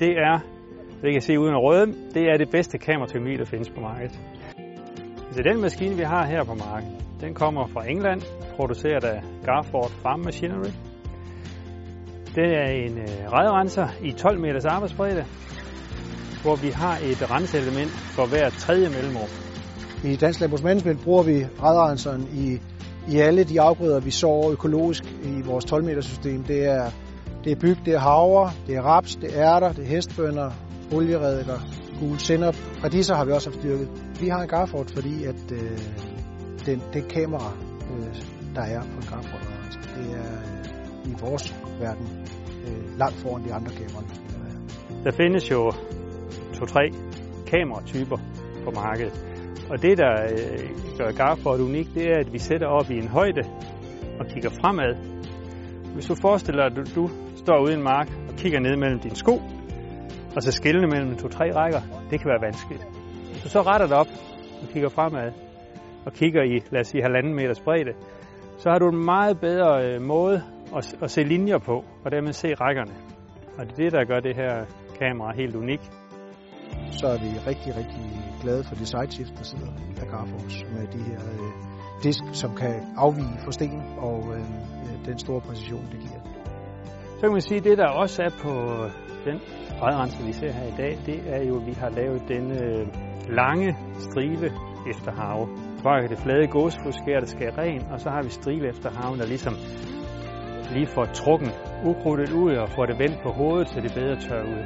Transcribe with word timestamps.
det 0.00 0.12
er, 0.18 0.38
det 1.02 1.12
kan 1.12 1.20
se 1.20 1.38
uden 1.38 1.54
at 1.54 1.62
røde, 1.62 1.86
det 2.14 2.22
er 2.22 2.36
det 2.36 2.50
bedste 2.50 2.78
kamerateknologi, 2.78 3.36
der 3.36 3.44
findes 3.44 3.70
på 3.70 3.80
markedet. 3.80 4.20
Så 5.30 5.42
den 5.42 5.60
maskine, 5.60 5.96
vi 5.96 6.02
har 6.02 6.26
her 6.26 6.44
på 6.44 6.54
markedet, 6.54 7.04
den 7.20 7.34
kommer 7.34 7.66
fra 7.66 7.90
England, 7.90 8.22
produceret 8.56 9.04
af 9.04 9.22
Garford 9.44 9.90
Farm 10.02 10.20
Machinery. 10.20 10.72
Det 12.34 12.56
er 12.62 12.70
en 12.86 12.98
øh, 12.98 13.32
redrenser 13.32 13.88
i 14.02 14.12
12 14.12 14.40
meters 14.40 14.64
arbejdsbredde, 14.64 15.24
hvor 16.42 16.56
vi 16.56 16.70
har 16.70 16.98
et 17.02 17.30
renseelement 17.30 17.92
for 18.14 18.26
hver 18.26 18.50
tredje 18.50 18.88
mellemrum. 18.88 19.28
I 20.04 20.16
Dansk 20.16 20.40
Landbrugsmanagement 20.40 21.04
bruger 21.04 21.22
vi 21.22 21.46
redrenseren 21.62 22.28
i, 22.32 22.60
i 23.12 23.18
alle 23.18 23.44
de 23.44 23.60
afgrøder, 23.60 24.00
vi 24.00 24.10
sår 24.10 24.50
økologisk 24.52 25.04
i 25.04 25.42
vores 25.44 25.64
12 25.64 25.84
meters 25.84 26.06
system. 26.06 26.42
Det 26.42 26.64
er, 26.64 26.90
det 27.44 27.52
er 27.52 27.56
byg, 27.60 27.76
det 27.84 27.94
er 27.94 27.98
havre, 27.98 28.50
det 28.66 28.76
er 28.76 28.82
raps, 28.82 29.16
det 29.16 29.38
er 29.38 29.54
ærter, 29.54 29.72
det 29.72 29.84
er 29.84 29.88
hestbønder, 29.88 30.50
oliereddiker, 30.92 31.58
gul 32.00 32.18
sennep. 32.18 32.56
Radiser 32.84 33.14
har 33.14 33.24
vi 33.24 33.32
også 33.32 33.50
haft 33.50 33.62
dyrket. 33.62 33.88
Vi 34.20 34.28
har 34.28 34.42
en 34.42 34.48
Garford, 34.48 34.86
fordi 34.94 35.24
at 35.24 35.52
øh, 35.52 35.78
den, 36.66 36.82
det 36.92 37.08
kamera, 37.08 37.52
øh, 37.90 38.14
der 38.54 38.62
er 38.62 38.80
på 38.80 38.96
en 38.96 39.06
Garford, 39.10 39.40
altså, 39.64 39.78
det 39.96 40.12
er 40.12 40.32
øh, 41.04 41.10
i 41.10 41.14
vores 41.20 41.54
verden 41.80 42.08
øh, 42.66 42.98
langt 42.98 43.16
foran 43.16 43.44
de 43.44 43.54
andre 43.54 43.70
kameraer. 43.70 44.28
Der 45.04 45.10
findes 45.10 45.50
jo 45.50 45.72
to-tre 46.54 46.90
kameratyper 47.46 48.16
på 48.64 48.70
markedet. 48.70 49.24
Og 49.70 49.82
det, 49.82 49.98
der 49.98 50.12
øh, 50.32 50.98
gør 50.98 51.10
Garford 51.10 51.60
unik, 51.60 51.86
det 51.94 52.04
er, 52.10 52.18
at 52.18 52.32
vi 52.32 52.38
sætter 52.38 52.66
op 52.66 52.90
i 52.90 52.98
en 52.98 53.08
højde 53.08 53.42
og 54.20 54.26
kigger 54.26 54.50
fremad. 54.50 54.96
Hvis 55.98 56.06
du 56.06 56.14
forestiller 56.14 56.68
dig, 56.68 56.78
at 56.78 56.86
du, 56.94 57.00
du 57.00 57.10
står 57.36 57.58
ude 57.62 57.72
i 57.72 57.74
en 57.74 57.82
mark 57.82 58.08
og 58.28 58.34
kigger 58.36 58.60
ned 58.60 58.76
mellem 58.76 59.00
dine 59.00 59.16
sko, 59.16 59.34
og 60.36 60.42
så 60.42 60.52
skillene 60.52 60.86
mellem 60.86 61.16
to-tre 61.16 61.54
rækker, 61.54 61.80
det 62.10 62.20
kan 62.20 62.28
være 62.30 62.42
vanskeligt. 62.42 62.84
Hvis 63.30 63.42
du 63.42 63.48
så 63.48 63.62
retter 63.62 63.86
dig 63.86 63.96
op 63.96 64.06
og 64.62 64.68
kigger 64.72 64.88
fremad, 64.88 65.32
og 66.06 66.12
kigger 66.12 66.42
i, 66.42 66.60
lad 66.70 66.80
os 66.80 66.86
sige, 66.86 67.02
halvanden 67.02 67.34
meters 67.34 67.60
bredde, 67.60 67.92
så 68.58 68.70
har 68.70 68.78
du 68.78 68.88
en 68.88 69.04
meget 69.04 69.40
bedre 69.40 69.86
øh, 69.86 70.02
måde 70.02 70.42
at, 70.76 70.96
at 71.02 71.10
se 71.10 71.22
linjer 71.22 71.58
på, 71.58 71.84
og 72.04 72.10
dermed 72.10 72.32
se 72.32 72.54
rækkerne. 72.54 72.94
Og 73.58 73.66
det 73.66 73.72
er 73.72 73.76
det, 73.76 73.92
der 73.92 74.04
gør 74.04 74.20
det 74.20 74.36
her 74.36 74.64
kamera 74.98 75.32
helt 75.36 75.56
unikt. 75.56 75.90
Så 76.90 77.06
er 77.06 77.18
vi 77.24 77.30
rigtig, 77.50 77.76
rigtig 77.76 78.04
glade 78.42 78.64
for 78.64 78.74
det 78.74 78.88
sideshift, 78.88 79.32
der 79.38 79.44
sidder 79.44 79.72
af 80.00 80.06
Garfors 80.10 80.64
med 80.74 80.86
de 80.86 80.98
her 80.98 81.20
øh, 81.32 81.77
disk, 82.02 82.24
som 82.32 82.56
kan 82.56 82.74
afvige 82.96 83.38
for 83.44 83.50
sten 83.50 83.82
og 83.98 84.18
øh, 84.34 84.44
den 85.06 85.18
store 85.18 85.40
præcision, 85.40 85.84
det 85.92 86.00
giver. 86.00 86.20
Så 87.16 87.20
kan 87.20 87.32
man 87.32 87.40
sige, 87.40 87.58
at 87.58 87.64
det, 87.64 87.78
der 87.78 87.88
også 87.88 88.22
er 88.22 88.30
på 88.42 88.52
den 89.24 89.40
bredrenser, 89.78 90.26
vi 90.26 90.32
ser 90.32 90.52
her 90.52 90.66
i 90.66 90.76
dag, 90.76 90.98
det 91.06 91.18
er 91.26 91.42
jo, 91.48 91.60
at 91.60 91.66
vi 91.66 91.72
har 91.72 91.90
lavet 91.90 92.22
denne 92.28 92.58
lange 93.28 93.76
stribe 93.98 94.52
efter 94.92 95.12
have. 95.12 95.48
For 95.82 95.90
det 96.12 96.18
flade 96.18 96.46
gåsfodskær, 96.46 97.18
der 97.20 97.26
skal 97.26 97.50
ren, 97.52 97.82
og 97.92 98.00
så 98.00 98.10
har 98.10 98.22
vi 98.22 98.30
stribe 98.30 98.68
efter 98.68 98.90
haven, 98.90 99.18
der 99.18 99.26
ligesom 99.26 99.54
lige 100.72 100.88
får 100.94 101.04
trukken 101.04 101.50
ukrudtet 101.84 102.32
ud 102.32 102.52
og 102.52 102.68
får 102.68 102.86
det 102.86 102.98
vendt 102.98 103.18
på 103.22 103.30
hovedet, 103.30 103.68
så 103.68 103.80
det 103.80 103.92
bedre 103.94 104.16
tør 104.20 104.42
ud. 104.42 104.64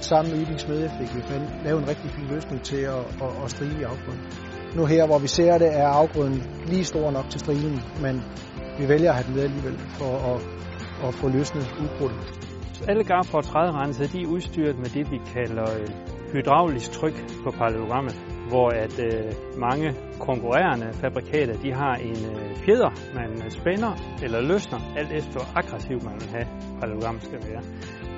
Sammen 0.00 0.32
med 0.32 0.40
Yding 0.40 0.60
fik 0.98 1.10
vi 1.16 1.20
lavet 1.64 1.82
en 1.82 1.88
rigtig 1.88 2.10
fin 2.10 2.26
løsning 2.34 2.62
til 2.62 2.82
at, 2.96 3.04
at, 3.24 3.32
at 3.44 3.50
stribe 3.50 3.80
i 3.80 3.82
afgrøden. 3.82 4.41
Nu 4.76 4.84
her, 4.86 5.06
hvor 5.06 5.18
vi 5.18 5.26
ser 5.28 5.58
det, 5.58 5.76
er 5.78 5.86
afgrøden 5.86 6.42
lige 6.66 6.84
stor 6.84 7.10
nok 7.10 7.30
til 7.30 7.40
strilen, 7.40 7.80
men 8.02 8.22
vi 8.78 8.88
vælger 8.88 9.10
at 9.10 9.16
have 9.16 9.26
den 9.26 9.34
med 9.34 9.42
alligevel 9.42 9.78
for 9.78 10.12
at, 10.32 10.40
at 11.08 11.14
få 11.14 11.28
løsnet 11.28 11.66
udbruddet. 11.82 12.42
Alle 12.88 13.04
Garford 13.04 13.44
30 13.44 13.78
renser, 13.78 14.06
de 14.06 14.22
er 14.22 14.26
udstyret 14.26 14.78
med 14.78 14.86
det, 14.86 15.10
vi 15.10 15.20
kalder 15.34 15.70
øh, 15.80 15.88
hydraulisk 16.32 16.90
tryk 16.90 17.14
på 17.44 17.50
parallelogrammet, 17.50 18.14
hvor 18.48 18.68
at 18.68 19.00
øh, 19.00 19.32
mange 19.58 19.94
konkurrerende 20.18 20.92
fabrikater, 20.92 21.54
de 21.64 21.72
har 21.72 21.94
en 21.94 22.16
øh, 22.32 22.56
fjeder, 22.56 22.90
man 23.14 23.30
øh, 23.44 23.50
spænder 23.50 23.92
eller 24.22 24.40
løsner, 24.40 24.80
alt 24.96 25.12
efter 25.12 25.32
hvor 25.32 25.48
aggressiv 25.56 25.98
man 26.04 26.14
vil 26.20 26.28
have 26.28 26.46
parallelogrammet 26.74 27.22
skal 27.22 27.40
være. 27.48 27.62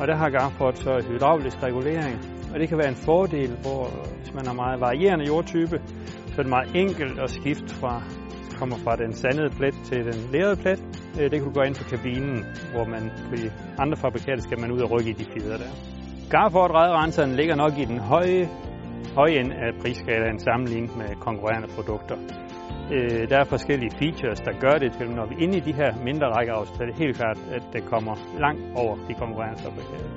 Og 0.00 0.08
der 0.08 0.16
har 0.16 0.30
Garford 0.30 0.74
så 0.74 1.04
hydraulisk 1.08 1.62
regulering, 1.62 2.14
og 2.52 2.60
det 2.60 2.68
kan 2.68 2.78
være 2.78 2.88
en 2.88 3.02
fordel, 3.08 3.56
hvor 3.62 3.82
øh, 3.86 4.18
hvis 4.18 4.34
man 4.34 4.46
har 4.46 4.54
meget 4.54 4.80
varierende 4.80 5.26
jordtype, 5.26 5.80
så 6.38 6.42
er 6.42 6.46
det 6.50 6.56
meget 6.58 6.70
enkelt 6.84 7.18
at 7.18 7.30
skifte 7.30 7.74
fra 7.74 8.02
kommer 8.58 8.76
fra 8.84 8.96
den 8.96 9.12
sandede 9.12 9.50
plet 9.58 9.74
til 9.84 9.98
den 10.08 10.18
lærede 10.32 10.56
plet. 10.62 10.80
Øh, 11.20 11.30
det 11.30 11.42
kunne 11.42 11.54
gå 11.54 11.62
ind 11.68 11.76
på 11.80 11.84
kabinen, 11.94 12.36
hvor 12.72 12.84
man 12.94 13.02
ved 13.32 13.50
andre 13.78 13.96
fabrikater 13.96 14.42
skal 14.42 14.60
man 14.60 14.72
ud 14.72 14.80
og 14.80 14.90
rykke 14.90 15.10
i 15.10 15.12
de 15.12 15.26
fjeder 15.32 15.56
der. 15.56 15.70
Garford 16.30 16.70
redrenseren 16.70 17.32
ligger 17.40 17.56
nok 17.56 17.74
i 17.78 17.84
den 17.84 17.98
høje, 17.98 18.48
høje 19.18 19.34
ende 19.40 19.54
af 19.64 19.70
prisskalaen 19.82 20.38
sammenlignet 20.38 20.96
med 20.96 21.10
konkurrerende 21.26 21.68
produkter. 21.76 22.16
Øh, 22.94 23.22
der 23.30 23.38
er 23.42 23.44
forskellige 23.54 23.92
features, 24.00 24.40
der 24.40 24.52
gør 24.64 24.76
det 24.82 24.90
til, 24.92 25.06
når 25.10 25.26
vi 25.30 25.34
er 25.34 25.42
inde 25.44 25.56
i 25.58 25.60
de 25.68 25.72
her 25.80 25.90
mindre 26.08 26.26
rækkeafstand, 26.36 26.82
er 26.82 26.86
det 26.86 26.98
helt 27.02 27.16
klart, 27.16 27.38
at 27.56 27.62
det 27.72 27.82
kommer 27.92 28.14
langt 28.44 28.62
over 28.82 28.94
de 29.08 29.14
konkurrerende 29.14 29.60
fabrikater. 29.64 30.10